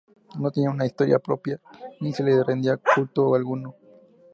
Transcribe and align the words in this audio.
No 0.39 0.49
tenía 0.49 0.71
una 0.71 0.87
historia 0.87 1.19
propia, 1.19 1.59
ni 1.99 2.11
se 2.11 2.23
le 2.23 2.43
rendía 2.43 2.75
culto 2.95 3.35
alguno. 3.35 3.75